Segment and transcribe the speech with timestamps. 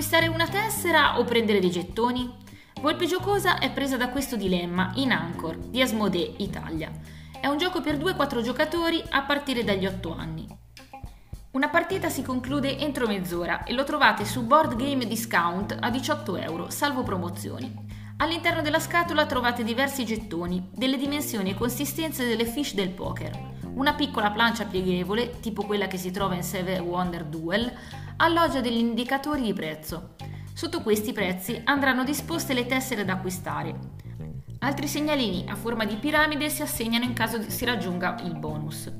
[0.00, 2.34] Acquistare una tessera o prendere dei gettoni?
[2.80, 6.90] Volpe Giocosa è presa da questo dilemma in Anchor di Asmodee Italia.
[7.38, 10.48] È un gioco per 2-4 giocatori a partire dagli 8 anni.
[11.50, 16.36] Una partita si conclude entro mezz'ora e lo trovate su Board Game Discount a 18
[16.38, 17.70] euro, salvo promozioni.
[18.16, 23.94] All'interno della scatola trovate diversi gettoni, delle dimensioni e consistenze delle fish del poker, una
[23.94, 27.72] piccola plancia pieghevole, tipo quella che si trova in Seven Wonder Duel,
[28.16, 30.14] alloggia degli indicatori di prezzo.
[30.52, 33.98] Sotto questi prezzi andranno disposte le tessere da acquistare.
[34.58, 38.92] Altri segnalini a forma di piramide si assegnano in caso si raggiunga il bonus.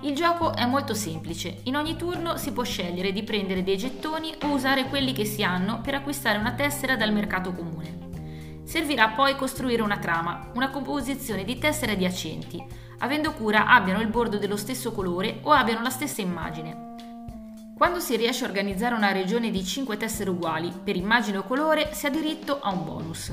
[0.00, 4.34] Il gioco è molto semplice, in ogni turno si può scegliere di prendere dei gettoni
[4.42, 8.11] o usare quelli che si hanno per acquistare una tessera dal mercato comune.
[8.72, 12.58] Servirà poi costruire una trama, una composizione di tessere adiacenti,
[13.00, 16.94] avendo cura abbiano il bordo dello stesso colore o abbiano la stessa immagine.
[17.76, 21.92] Quando si riesce a organizzare una regione di 5 tessere uguali, per immagine o colore,
[21.92, 23.30] si ha diritto a un bonus.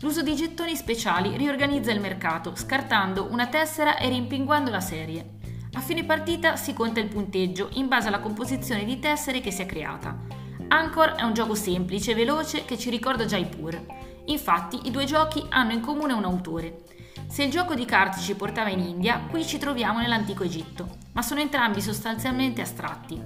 [0.00, 5.32] L'uso di gettoni speciali riorganizza il mercato, scartando una tessera e rimpinguando la serie.
[5.74, 9.60] A fine partita si conta il punteggio in base alla composizione di tessere che si
[9.60, 10.37] è creata.
[10.68, 13.80] Anchor è un gioco semplice e veloce che ci ricorda Jaipur.
[14.26, 16.82] Infatti i due giochi hanno in comune un autore.
[17.26, 21.22] Se il gioco di carte ci portava in India, qui ci troviamo nell'antico Egitto, ma
[21.22, 23.20] sono entrambi sostanzialmente astratti.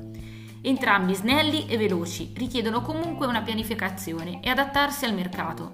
[0.62, 5.72] Entrambi snelli e veloci, richiedono comunque una pianificazione e adattarsi al mercato.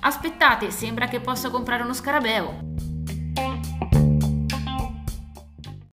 [0.00, 2.67] Aspettate, sembra che possa comprare uno scarabeo.